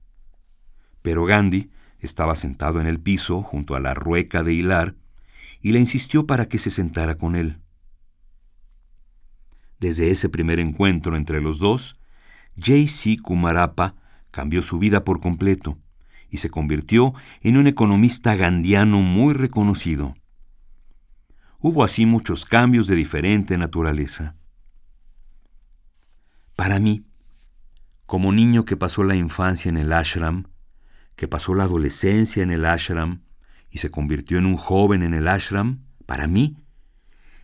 Pero 1.01 1.25
Gandhi 1.25 1.69
estaba 1.99 2.35
sentado 2.35 2.81
en 2.81 2.87
el 2.87 2.99
piso 2.99 3.41
junto 3.41 3.75
a 3.75 3.79
la 3.79 3.93
rueca 3.93 4.43
de 4.43 4.53
hilar 4.53 4.95
y 5.61 5.71
le 5.71 5.79
insistió 5.79 6.25
para 6.25 6.47
que 6.47 6.57
se 6.57 6.71
sentara 6.71 7.15
con 7.15 7.35
él. 7.35 7.59
Desde 9.79 10.09
ese 10.09 10.29
primer 10.29 10.59
encuentro 10.59 11.15
entre 11.15 11.41
los 11.41 11.59
dos, 11.59 11.99
J.C. 12.57 13.17
Kumarappa 13.21 13.95
cambió 14.31 14.61
su 14.61 14.79
vida 14.79 15.03
por 15.03 15.21
completo 15.21 15.77
y 16.29 16.37
se 16.37 16.49
convirtió 16.49 17.13
en 17.41 17.57
un 17.57 17.67
economista 17.67 18.35
gandiano 18.35 19.01
muy 19.01 19.33
reconocido. 19.33 20.15
Hubo 21.59 21.83
así 21.83 22.05
muchos 22.05 22.45
cambios 22.45 22.87
de 22.87 22.95
diferente 22.95 23.57
naturaleza. 23.57 24.35
Para 26.55 26.79
mí, 26.79 27.05
como 28.05 28.31
niño 28.31 28.65
que 28.65 28.77
pasó 28.77 29.03
la 29.03 29.15
infancia 29.15 29.69
en 29.69 29.77
el 29.77 29.91
ashram, 29.93 30.45
que 31.15 31.27
pasó 31.27 31.55
la 31.55 31.63
adolescencia 31.63 32.43
en 32.43 32.51
el 32.51 32.65
ashram 32.65 33.21
y 33.69 33.79
se 33.79 33.89
convirtió 33.89 34.37
en 34.37 34.45
un 34.45 34.55
joven 34.55 35.03
en 35.03 35.13
el 35.13 35.27
ashram, 35.27 35.83
para 36.05 36.27
mí, 36.27 36.57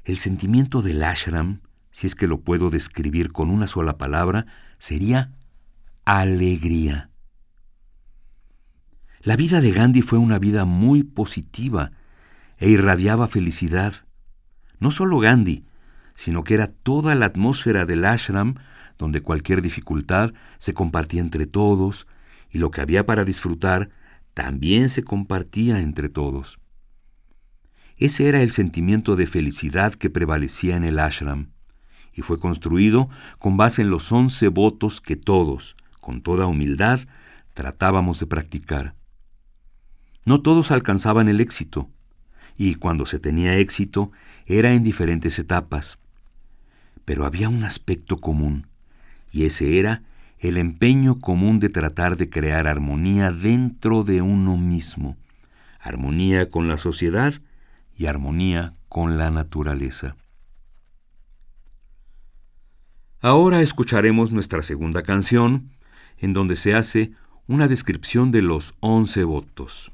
el 0.04 0.18
sentimiento 0.18 0.82
del 0.82 1.04
ashram, 1.04 1.62
si 1.92 2.08
es 2.08 2.16
que 2.16 2.28
lo 2.28 2.42
puedo 2.42 2.70
describir 2.70 3.32
con 3.32 3.50
una 3.50 3.68
sola 3.68 3.98
palabra, 3.98 4.46
sería 4.78 5.32
alegría. 6.06 7.10
La 9.24 9.38
vida 9.38 9.62
de 9.62 9.72
Gandhi 9.72 10.02
fue 10.02 10.20
una 10.20 10.38
vida 10.38 10.66
muy 10.66 11.04
positiva 11.04 11.94
e 12.58 12.70
irradiaba 12.70 13.28
felicidad. 13.28 13.94
No 14.80 14.92
solo 14.92 15.20
Gandhi, 15.20 15.66
sino 16.14 16.44
que 16.44 16.56
era 16.56 16.68
toda 16.68 17.16
la 17.16 17.28
atmósfera 17.28 17.86
del 17.86 18.04
ashram 18.04 18.56
donde 18.98 19.22
cualquier 19.22 19.62
dificultad 19.62 20.34
se 20.58 20.74
compartía 20.74 21.22
entre 21.22 21.48
todos 21.48 22.06
y 22.52 22.58
lo 22.58 22.70
que 22.70 22.82
había 22.82 23.06
para 23.06 23.24
disfrutar 23.24 23.92
también 24.34 24.90
se 24.90 25.06
compartía 25.06 25.80
entre 25.80 26.10
todos. 26.10 26.60
Ese 27.96 28.28
era 28.28 28.42
el 28.42 28.52
sentimiento 28.52 29.16
de 29.16 29.26
felicidad 29.26 29.94
que 29.94 30.10
prevalecía 30.10 30.76
en 30.76 30.84
el 30.84 31.00
ashram 31.00 31.52
y 32.12 32.24
fue 32.24 32.40
construido 32.40 33.08
con 33.40 33.56
base 33.56 33.84
en 33.84 33.90
los 33.90 34.12
once 34.12 34.50
votos 34.50 35.00
que 35.00 35.16
todos, 35.16 35.78
con 36.02 36.22
toda 36.22 36.46
humildad, 36.46 37.00
tratábamos 37.54 38.20
de 38.20 38.28
practicar. 38.28 38.96
No 40.26 40.42
todos 40.42 40.72
alcanzaban 40.72 41.28
el 41.28 41.42
éxito, 41.42 41.90
y 42.58 42.76
cuando 42.76 43.06
se 43.06 43.20
tenía 43.20 43.58
éxito 43.58 44.12
era 44.46 44.74
en 44.74 44.84
diferentes 44.84 45.38
etapas. 45.40 45.98
Pero 47.06 47.26
había 47.26 47.50
un 47.50 47.64
aspecto 47.64 48.18
común, 48.18 48.68
y 49.32 49.46
ese 49.46 49.80
era 49.80 50.04
el 50.40 50.58
empeño 50.58 51.20
común 51.20 51.60
de 51.60 51.70
tratar 51.70 52.18
de 52.18 52.30
crear 52.30 52.68
armonía 52.68 53.32
dentro 53.32 54.04
de 54.04 54.22
uno 54.22 54.58
mismo, 54.58 55.18
armonía 55.80 56.50
con 56.50 56.68
la 56.68 56.78
sociedad 56.78 57.34
y 57.98 58.06
armonía 58.06 58.74
con 58.90 59.18
la 59.18 59.32
naturaleza. 59.32 60.16
Ahora 63.22 63.62
escucharemos 63.62 64.32
nuestra 64.32 64.62
segunda 64.62 65.02
canción, 65.04 65.72
en 66.18 66.34
donde 66.34 66.58
se 66.58 66.76
hace 66.76 67.12
una 67.48 67.68
descripción 67.68 68.32
de 68.32 68.42
los 68.42 68.76
once 68.82 69.24
votos. 69.24 69.92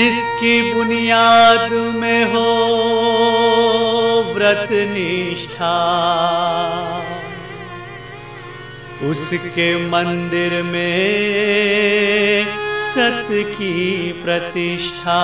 जिसकी 0.00 0.74
बुनियाद 0.74 1.72
में 1.72 2.24
हो 2.24 2.46
व्रत 4.34 4.68
निष्ठा। 4.72 5.76
उसके 9.02 9.88
मंदिर 9.88 10.62
में 10.62 12.46
सत 12.90 13.26
की 13.30 14.12
प्रतिष्ठा। 14.24 15.22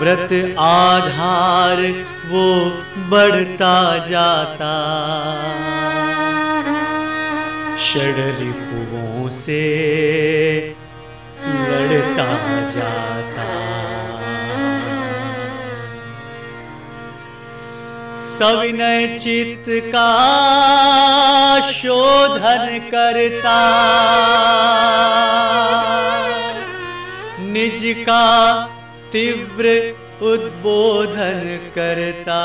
व्रत 0.00 0.54
आधार 0.58 2.04
वो 2.28 2.70
बढ़ता 3.08 4.06
जाता। 4.08 4.76
षड 7.78 8.14
रिपुओं 8.18 9.28
से 9.28 9.62
लड़ता 12.18 12.70
जाता 12.70 13.62
सविनय 18.14 19.18
चित्त 19.18 19.64
का 19.68 20.10
शोधन 21.60 22.88
करता। 22.94 23.58
निज 27.40 27.96
का 27.98 28.66
तीव्र 29.12 29.94
उद्बोधन 30.22 31.70
करता। 31.74 32.42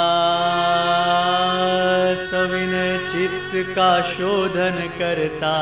सविनय 2.16 2.98
चित्त 2.98 3.76
का 3.76 4.02
शोधन 4.02 4.90
करता। 5.00 5.56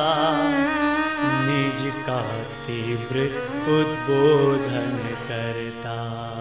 निज 1.21 1.93
का 1.95 2.44
तीव्र 2.75 3.19
उद्बोधन 3.79 4.97
करता। 5.27 6.34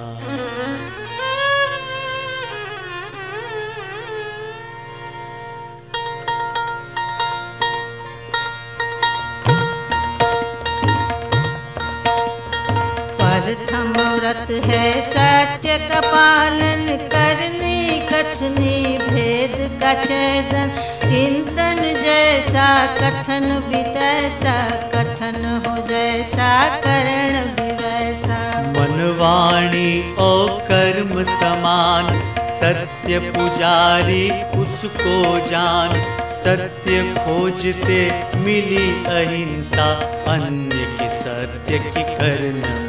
प्रथम 13.75 14.71
है 14.71 15.01
सत्य 15.03 15.77
का 15.89 16.01
पालन 16.01 16.87
करने, 17.13 18.01
कथनी 18.13 18.99
भेद 18.99 19.57
का 19.83 19.95
छेदन, 20.03 20.71
चिंतन 21.09 21.83
जैसा 22.03 22.67
कथन 22.97 23.49
भी 23.69 23.83
तैसा, 23.95 24.55
कथन 24.95 25.45
हो 25.67 25.77
जैसा, 25.89 26.51
करण 26.77 27.41
भी 27.57 27.71
वैसा। 27.83 28.39
मनवाणी 28.71 30.15
और 30.19 30.59
कर्म 30.63 31.23
समान, 31.25 32.15
सत्य 32.55 33.19
पुजारी 33.19 34.31
उसको 34.61 35.39
जान, 35.51 36.01
सत्य 36.45 37.03
खोजते 37.19 38.01
मिली 38.39 38.89
अहिंसा, 39.11 39.93
अन्य 40.29 40.87
के 41.01 41.11
सत्य 41.19 41.79
की 41.79 42.03
करन 42.15 42.84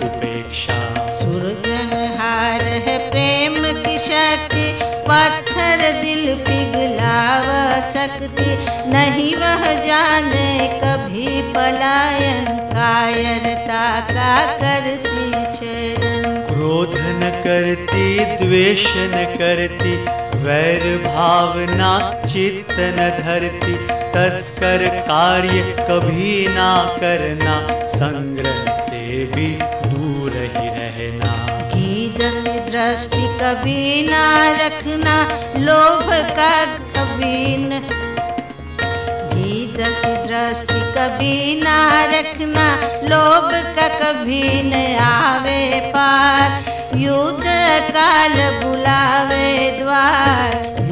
है 2.88 2.98
प्रेम 3.12 3.56
की 3.84 3.98
शक्ति, 3.98 4.66
पत्थर 5.08 5.82
दिल 6.02 6.36
पिघलाव 6.36 7.46
सकती 7.82 8.56
नहीं 8.92 9.36
वह 9.36 9.64
जाने 9.86 10.68
कभी 10.84 11.42
पलायन, 11.54 12.46
कायरता 12.74 13.86
का 14.10 14.36
करती 14.56 15.44
छेदन। 15.58 16.24
क्रोध 16.48 16.96
न 16.96 17.32
करती, 17.44 18.08
द्वेष 18.38 18.86
न 18.88 19.24
करती, 19.38 19.96
वैर 20.44 20.84
भावना 21.06 21.92
चित्त 22.28 22.72
न 22.72 23.10
धरती। 23.20 23.76
तस्कर 24.16 24.86
कार्य 25.08 25.62
कभी 25.82 26.48
ना 26.48 26.74
करना, 27.00 27.56
संग्रह 27.88 28.74
से 28.76 29.26
भी 29.26 29.48
दूर 29.86 30.38
ही 30.58 30.75
दृष्टि 32.76 33.38
कभी 33.42 34.10
ना 34.10 34.52
रखना, 34.52 35.22
लोभ 35.58 36.10
का 36.12 36.66
कभी 36.66 37.58
न। 37.58 37.82
दृष्टि 40.28 40.82
कभी 40.98 41.62
ना 41.62 42.04
रखना, 42.06 42.76
लोभ 43.04 43.52
का 43.76 43.88
कभी 43.88 44.64
न 44.64 44.98
आवे 45.00 45.80
पार। 45.86 46.66
युद्ध 46.96 47.44
काल 47.96 48.34
बुलावे 48.34 49.80
द्वार। 49.82 50.85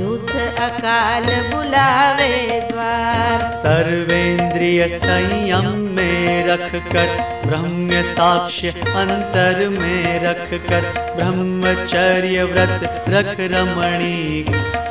अकाल 0.60 1.25
बुलावे 1.51 2.60
द्वार। 2.71 3.47
सर्वेंद्रिय 3.53 4.88
संयम 4.88 5.67
में 5.95 6.47
रख 6.47 6.69
कर 6.93 7.10
ब्रह्म 7.45 8.01
साक्ष्य 8.13 8.69
अंतर 8.95 9.67
में 9.69 10.19
रख 10.23 10.49
कर 10.69 10.84
ब्रह्मचर्य 11.15 12.43
व्रत 12.43 13.06
रख 13.10 13.36
रमणी। 13.51 14.45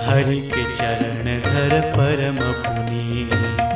हरि 0.06 0.40
के 0.54 0.64
चरण 0.74 1.24
धर 1.42 1.80
परम 1.90 2.38
पुनी। 2.62 3.28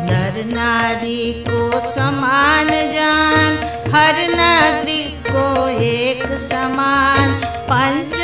नर 0.08 0.44
नारी 0.46 1.32
को 1.48 1.80
समान 1.80 2.68
जान 2.92 3.58
हर 3.94 4.16
नागरिक 4.30 5.28
को 5.28 5.46
एक 5.82 6.24
समान। 6.42 7.32
पंच 7.70 8.15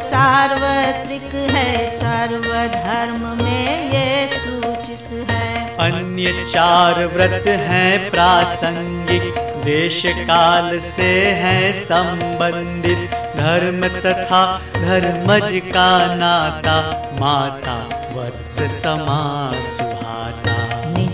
सार्वत्रिक 0.00 1.34
है, 1.50 1.86
सर्वधर्म 1.86 3.44
में 3.44 3.92
ये 3.92 4.28
सूचित 4.28 5.30
है। 5.30 5.76
अन्य 5.76 6.44
चार 6.52 7.04
व्रत 7.06 7.44
हैं, 7.46 8.10
प्रासंगिक 8.10 9.34
देश 9.64 10.02
काल 10.06 10.78
से 10.80 11.10
है 11.38 11.72
संबंधित। 11.84 13.10
धर्म 13.36 13.88
तथा 13.88 14.42
धर्मज 14.74 15.50
का 15.66 16.14
नाता, 16.14 16.80
माता 17.20 17.76
वत्स 18.14 18.56
समा 18.82 19.20
सुहाता 19.52 19.79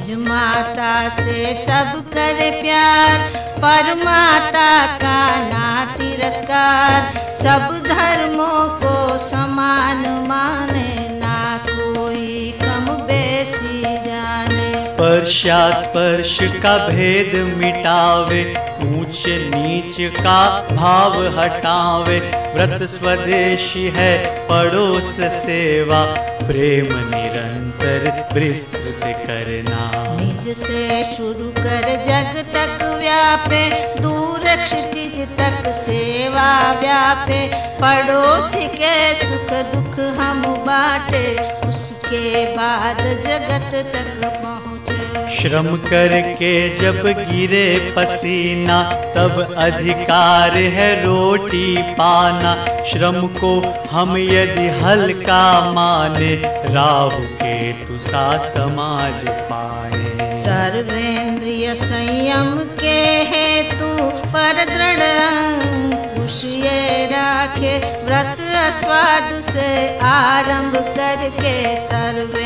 निज 0.07 0.19
माता 0.21 1.09
से 1.09 1.55
सब 1.55 2.11
करे 2.11 2.51
प्यार। 2.63 3.19
पर 3.59 3.95
माता 4.05 4.71
का 4.97 5.23
ना 5.43 5.69
तिरस्कार 5.95 7.35
सब 7.35 7.83
धर्मों 7.87 8.69
को 8.83 9.19
समान 9.19 10.07
माने। 10.29 11.06
जाने 15.01 15.27
स्पर्शा 15.27 15.71
स्पर्श 15.71 16.39
का 16.43 16.89
भेद 16.89 17.35
मिटावे, 17.57 18.55
ऊंच 18.83 19.23
नीच 19.27 19.97
का 20.01 20.67
भाव 20.71 21.39
हटावे। 21.39 22.19
व्रत 22.55 22.83
स्वदेशी 22.83 23.85
है 23.97 24.47
पड़ोस 24.49 25.21
सेवा, 25.21 26.03
प्रेम 26.47 26.87
निरंतर 26.87 28.29
विस्तृत 28.35 29.01
करना। 29.05 30.17
निज 30.17 30.57
से 30.57 31.17
शुरू 31.17 31.51
कर 31.51 32.05
जग 32.05 32.43
तक 32.55 32.97
व्यापे 32.99 33.93
दूर 34.01 34.41
क्षितिज 34.65 35.29
तक 35.29 35.71
सेवा 35.73 36.73
व्यापे। 36.73 37.47
पड़ोसी 37.75 38.67
के 38.67 39.15
सुख 39.15 39.53
दुख 39.75 39.99
हम 39.99 40.43
बाटे, 40.43 41.37
उसके 41.69 42.57
बाद 42.57 42.97
जगत 42.97 43.75
तक 43.75 44.25
पहुँचे। 44.25 44.66
श्रम 45.37 45.67
करके 45.77 46.53
जब 46.77 47.03
गिरे 47.31 47.95
पसीना, 47.97 48.83
तब 49.17 49.55
अधिकार 49.57 50.57
है 50.57 51.05
रोटी 51.05 51.77
पाना। 51.93 52.55
श्रम 52.85 53.27
को 53.27 53.53
हम 53.91 54.17
यदि 54.17 54.69
हल्का 54.83 55.73
माने 55.73 56.35
राहु 56.75 57.25
के 57.43 57.73
तुसा 57.73 58.27
समाज 58.39 59.29
पाए। 59.53 60.31
सर्वेंद्रिय 60.31 61.75
संयम 61.75 62.59
के 62.81 62.99
हेतु 63.33 63.95
पर 64.29 64.65
दृढ़ 64.65 65.05
राखे, 67.13 67.79
व्रत 68.05 68.41
अस्वाद 68.57 69.41
से 69.41 69.99
आरंभ 69.99 70.75
करके 70.77 71.77
सर्वेंद्रिय 71.77 72.46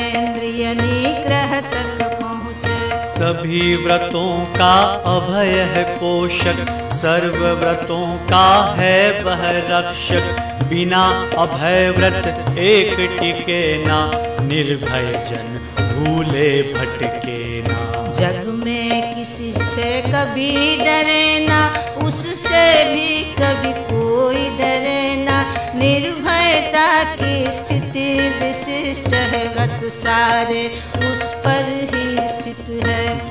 सभी 3.31 3.75
व्रतों 3.77 4.31
का 4.55 4.75
अभय 5.09 5.51
है 5.73 5.83
पोषक, 5.97 6.71
सर्व 6.93 7.37
व्रतों 7.61 8.07
का 8.27 8.47
है 8.79 9.23
वह 9.23 9.45
रक्षक। 9.69 10.65
बिना 10.65 11.03
अभय 11.39 11.91
व्रत 11.91 12.27
एक 12.59 12.97
टिके 13.21 13.63
ना, 13.87 14.01
निर्भय 14.43 15.13
जन 15.29 15.61
भूले 15.93 16.51
भटके 16.73 17.39
ना। 17.63 17.79
जग 18.13 18.43
में 18.65 19.15
किसी 19.15 19.53
से 19.53 19.91
कभी 20.09 20.77
डरे 20.77 21.47
ना, 21.47 21.61
उससे 22.03 22.67
भी 22.85 23.23
कभी 23.35 23.73
कोई 23.93 24.49
डरे 24.59 25.17
ना। 25.25 25.39
निर्भयता 25.75 26.89
की 27.15 27.53
स्थिति 27.53 28.11
विशिष्ट 28.43 29.15
है, 29.15 29.49
व्रत 29.55 29.93
सारे 29.93 30.67
उस 31.13 31.23
पर 31.45 31.65
ही 31.95 32.00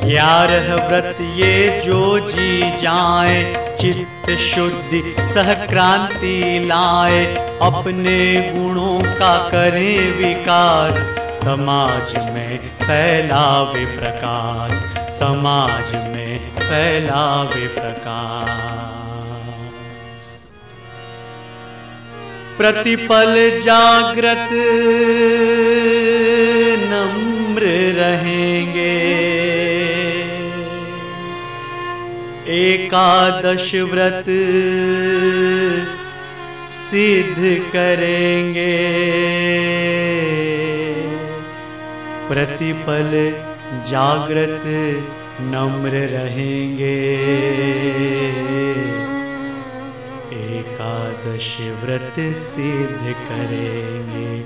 ग्यारह 0.10 0.76
व्रत 0.76 1.18
ये 1.22 1.82
जो 1.86 2.20
जी 2.20 2.62
जाए, 2.62 3.54
चित्त 3.82 4.32
शुद्धि 4.32 5.16
सहक्रांति 5.20 6.66
लाए, 6.68 7.26
अपने 7.62 8.52
गुणों 8.56 9.16
का 9.16 9.50
करें 9.50 10.18
विकास। 10.18 10.94
समाज 11.38 12.34
में 12.34 12.58
फैलावे 12.58 13.86
प्रकाश, 13.86 14.72
समाज 15.20 15.96
में 15.96 16.40
फैलावे 16.56 17.68
प्रकाश। 17.68 18.50
प्रतिपल 22.58 23.60
जागृत 23.60 24.50
नम्र 26.90 27.62
रहेंगे। 28.02 29.29
एकादश 32.50 33.76
व्रत 33.76 34.26
सिद्ध 36.72 37.72
करेंगे। 37.74 38.78
प्रतिपल 42.30 43.12
जागृत 43.90 44.64
नम्र 45.42 45.90
रहेंगे। 45.90 47.04
एकादश 50.58 51.58
व्रत 51.60 52.36
सिद्ध 52.36 53.02
करेंगे। 53.02 54.40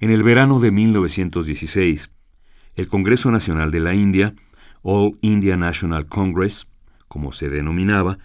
En 0.00 0.10
el 0.12 0.22
verano 0.22 0.60
de 0.60 0.70
1916, 0.70 2.10
el 2.76 2.86
Congreso 2.86 3.32
Nacional 3.32 3.72
de 3.72 3.80
la 3.80 3.94
India, 3.94 4.32
All 4.82 5.12
India 5.22 5.56
National 5.56 6.06
Congress, 6.06 6.68
como 7.08 7.32
se 7.32 7.48
denominaba, 7.48 8.18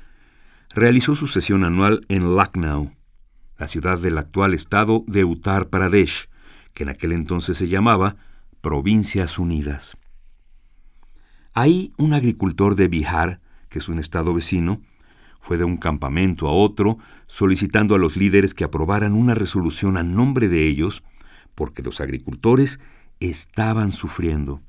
realizó 0.70 1.16
su 1.16 1.26
sesión 1.26 1.64
anual 1.64 2.06
en 2.10 2.36
Lucknow, 2.36 2.92
la 3.58 3.68
ciudad 3.68 3.98
del 3.98 4.20
actual 4.20 4.54
estado 4.54 5.04
de 5.08 5.26
Uttar 5.26 5.70
Pradesh, 5.70 6.30
que 6.76 6.84
en 6.84 6.90
aquel 6.90 7.12
entonces 7.12 7.58
se 7.58 7.68
llamaba 7.68 8.18
Provincias 8.62 9.40
Unidas. 9.40 9.98
Ahí 11.56 11.92
un 11.98 12.14
agricultor 12.14 12.76
de 12.76 12.88
Bihar, 12.88 13.42
que 13.69 13.79
es 13.79 13.89
un 13.89 13.99
estado 13.99 14.35
vecino, 14.35 14.81
fue 15.41 15.57
de 15.57 15.65
un 15.65 15.77
campamento 15.77 16.49
a 16.49 16.53
otro 16.53 16.99
solicitando 17.27 17.95
a 17.95 17.99
los 17.99 18.17
líderes 18.17 18.55
que 18.55 18.65
aprobaran 18.65 19.15
una 19.15 19.35
resolución 19.35 19.97
a 19.97 20.03
nombre 20.03 20.49
de 20.49 20.67
ellos 20.67 21.03
porque 21.55 21.83
los 21.83 22.01
agricultores 22.01 22.81
estaban 23.21 23.93
sufriendo. 23.93 24.63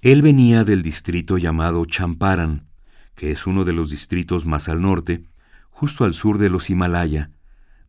Él 0.00 0.22
venía 0.22 0.62
del 0.64 0.82
distrito 0.82 1.38
llamado 1.38 1.84
Champaran, 1.84 2.68
que 3.14 3.32
es 3.32 3.46
uno 3.46 3.64
de 3.64 3.72
los 3.72 3.90
distritos 3.90 4.46
más 4.46 4.68
al 4.68 4.80
norte, 4.80 5.24
justo 5.70 6.04
al 6.04 6.14
sur 6.14 6.38
de 6.38 6.50
los 6.50 6.70
Himalaya, 6.70 7.32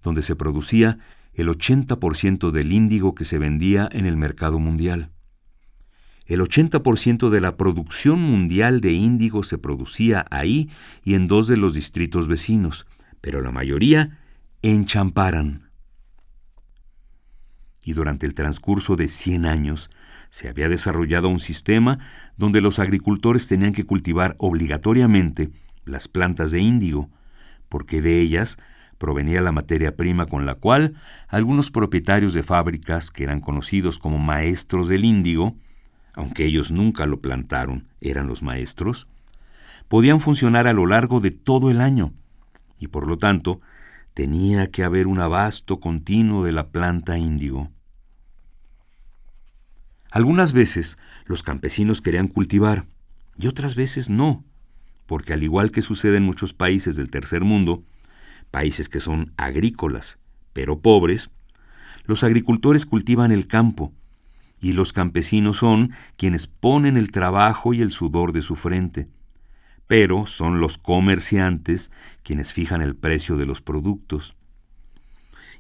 donde 0.02 0.24
se 0.24 0.36
producía 0.36 0.98
el 1.34 1.50
80% 1.50 2.50
del 2.52 2.72
índigo 2.74 3.14
que 3.14 3.26
se 3.26 3.38
vendía 3.38 3.88
en 3.92 4.06
el 4.08 4.18
mercado 4.18 4.58
mundial. 4.58 5.12
El 6.30 6.42
80% 6.42 7.30
de 7.30 7.42
la 7.42 7.58
producción 7.58 8.22
mundial 8.22 8.82
de 8.82 8.94
índigo 8.94 9.42
se 9.42 9.58
producía 9.58 10.28
ahí 10.30 10.70
y 11.04 11.16
en 11.16 11.28
dos 11.28 11.48
de 11.48 11.58
los 11.58 11.74
distritos 11.74 12.28
vecinos, 12.28 12.86
pero 13.20 13.42
la 13.42 13.52
mayoría 13.52 14.20
en 14.62 14.86
Champaran. 14.86 15.72
Y 17.82 17.94
durante 17.94 18.28
el 18.28 18.36
transcurso 18.36 18.96
de 18.96 19.08
100 19.08 19.48
años 19.48 19.90
se 20.30 20.48
había 20.48 20.70
desarrollado 20.70 21.30
un 21.30 21.40
sistema 21.40 21.98
donde 22.38 22.62
los 22.62 22.78
agricultores 22.78 23.48
tenían 23.48 23.74
que 23.74 23.86
cultivar 23.86 24.36
obligatoriamente 24.38 25.50
las 25.84 26.08
plantas 26.08 26.52
de 26.52 26.60
índigo, 26.60 27.10
porque 27.70 28.04
de 28.04 28.22
ellas 28.22 28.60
provenía 29.00 29.42
la 29.42 29.52
materia 29.52 29.96
prima 29.96 30.28
con 30.28 30.46
la 30.46 30.54
cual 30.54 30.94
algunos 31.28 31.72
propietarios 31.72 32.36
de 32.36 32.44
fábricas 32.44 33.10
que 33.10 33.24
eran 33.24 33.40
conocidos 33.40 33.98
como 33.98 34.20
maestros 34.20 34.90
del 34.90 35.06
índigo, 35.06 35.58
aunque 36.20 36.44
ellos 36.44 36.70
nunca 36.70 37.06
lo 37.06 37.22
plantaron, 37.22 37.88
eran 38.02 38.28
los 38.28 38.44
maestros, 38.44 39.08
podían 39.88 40.20
funcionar 40.20 40.68
a 40.68 40.74
lo 40.74 40.86
largo 40.86 41.22
de 41.22 41.32
todo 41.32 41.72
el 41.72 41.80
año, 41.80 42.12
y 42.78 42.90
por 42.90 43.08
lo 43.08 43.18
tanto 43.18 43.62
tenía 44.14 44.68
que 44.68 44.84
haber 44.84 45.08
un 45.08 45.22
abasto 45.22 45.80
continuo 45.80 46.44
de 46.44 46.52
la 46.52 46.72
planta 46.72 47.18
índigo. 47.18 47.72
Algunas 50.12 50.52
veces 50.52 50.98
los 51.26 51.42
campesinos 51.42 52.02
querían 52.02 52.28
cultivar 52.28 52.86
y 53.38 53.48
otras 53.48 53.76
veces 53.76 54.10
no, 54.10 54.44
porque 55.06 55.32
al 55.32 55.42
igual 55.42 55.72
que 55.72 55.82
sucede 55.82 56.18
en 56.18 56.24
muchos 56.24 56.52
países 56.52 56.98
del 56.98 57.10
tercer 57.10 57.46
mundo, 57.46 57.86
países 58.52 58.90
que 58.90 59.00
son 59.00 59.32
agrícolas 59.38 60.20
pero 60.52 60.82
pobres, 60.82 61.30
los 62.04 62.26
agricultores 62.26 62.86
cultivan 62.86 63.32
el 63.32 63.48
campo, 63.48 63.94
y 64.62 64.74
los 64.74 64.94
campesinos 64.94 65.58
son 65.58 65.92
quienes 66.18 66.48
ponen 66.48 66.98
el 66.98 67.12
trabajo 67.12 67.74
y 67.74 67.82
el 67.82 67.92
sudor 67.92 68.34
de 68.34 68.42
su 68.42 68.56
frente. 68.56 69.08
Pero 69.88 70.26
son 70.26 70.60
los 70.60 70.78
comerciantes 70.78 71.92
quienes 72.24 72.54
fijan 72.54 72.82
el 72.82 72.96
precio 72.96 73.38
de 73.38 73.46
los 73.46 73.62
productos. 73.62 74.36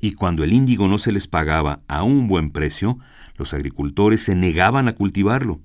Y 0.02 0.14
cuando 0.14 0.44
el 0.44 0.54
índigo 0.54 0.88
no 0.88 0.98
se 0.98 1.12
les 1.12 1.28
pagaba 1.28 1.82
a 1.88 2.04
un 2.04 2.28
buen 2.28 2.52
precio, 2.52 3.00
los 3.38 3.54
agricultores 3.54 4.22
se 4.22 4.36
negaban 4.36 4.88
a 4.88 4.96
cultivarlo. 4.96 5.60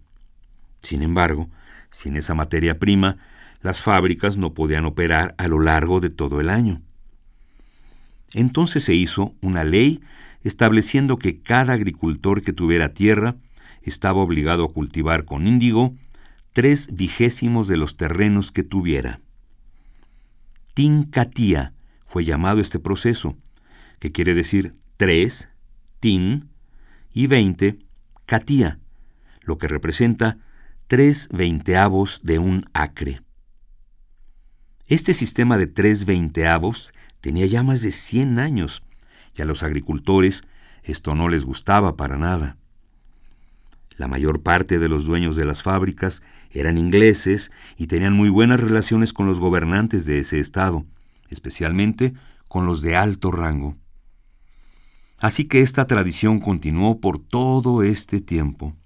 Sin 0.81 1.03
embargo, 1.03 1.49
sin 1.91 2.17
esa 2.17 2.35
materia 2.35 2.79
prima, 2.79 3.19
las 3.63 3.81
fábricas 3.81 4.37
no 4.37 4.55
podían 4.55 4.85
operar 4.85 5.35
a 5.39 5.49
lo 5.49 5.61
largo 5.61 6.01
de 6.01 6.11
todo 6.11 6.41
el 6.41 6.51
año. 6.51 6.83
Entonces 8.35 8.85
se 8.85 8.95
hizo 8.95 9.35
una 9.41 9.65
ley 9.65 10.03
estableciendo 10.45 11.17
que 11.19 11.41
cada 11.41 11.73
agricultor 11.73 12.43
que 12.43 12.53
tuviera 12.53 12.91
tierra 12.91 13.37
estaba 13.83 14.21
obligado 14.21 14.65
a 14.65 14.73
cultivar 14.73 15.25
con 15.25 15.47
índigo 15.47 15.95
tres 16.53 16.91
vigésimos 16.93 17.67
de 17.67 17.77
los 17.77 17.97
terrenos 17.97 18.53
que 18.53 18.63
tuviera. 18.63 19.21
Tincatía 20.75 21.73
fue 22.07 22.25
llamado 22.25 22.61
este 22.61 22.79
proceso, 22.79 23.37
que 23.99 24.13
quiere 24.13 24.35
decir 24.35 24.75
tres, 24.97 25.49
tin, 25.99 26.51
y 27.13 27.27
veinte, 27.27 27.79
catía, 28.27 28.79
lo 29.43 29.59
que 29.59 29.69
representa 29.69 30.39
tres 30.87 31.29
veinteavos 31.33 32.21
de 32.23 32.39
un 32.39 32.67
acre. 32.73 33.23
Este 34.87 35.15
sistema 35.15 35.57
de 35.57 35.67
tres 35.67 36.05
veinteavos 36.05 36.93
tenía 37.21 37.47
ya 37.47 37.63
más 37.63 37.83
de 37.83 37.91
cien 37.91 38.39
años 38.39 38.83
y 39.37 39.43
a 39.43 39.45
los 39.45 39.63
agricultores 39.63 40.45
esto 40.83 41.15
no 41.15 41.29
les 41.29 41.45
gustaba 41.45 41.97
para 41.97 42.19
nada. 42.19 42.57
La 43.97 44.09
mayor 44.09 44.43
parte 44.43 44.79
de 44.79 44.89
los 44.89 45.07
dueños 45.07 45.37
de 45.37 45.45
las 45.45 45.63
fábricas 45.63 46.23
eran 46.51 46.79
ingleses 46.79 47.53
y 47.77 47.87
tenían 47.87 48.13
muy 48.13 48.29
buenas 48.29 48.61
relaciones 48.61 49.13
con 49.13 49.27
los 49.27 49.41
gobernantes 49.41 50.05
de 50.05 50.19
ese 50.19 50.41
estado, 50.41 50.85
especialmente 51.31 52.15
con 52.49 52.67
los 52.67 52.83
de 52.83 52.97
alto 52.97 53.31
rango. 53.31 53.77
Así 55.19 55.45
que 55.45 55.61
esta 55.61 55.87
tradición 55.87 56.41
continuó 56.41 57.01
por 57.01 57.19
todo 57.19 57.83
este 57.83 58.21
tiempo. 58.21 58.77